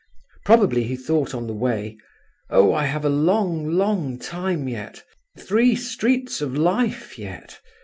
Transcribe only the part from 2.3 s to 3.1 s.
'Oh, I have a